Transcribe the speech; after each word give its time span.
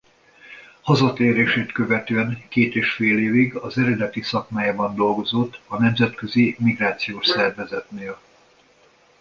Hazatérését 0.81 1.71
követően 1.71 2.43
két 2.49 2.75
és 2.75 2.91
fél 2.91 3.19
évig 3.19 3.55
az 3.55 3.77
eredeti 3.77 4.21
szakmájában 4.21 4.95
dolgozott 4.95 5.59
a 5.67 5.79
Nemzetközi 5.79 6.55
Migrációs 6.59 7.25
Szervezetnél. 7.27 8.19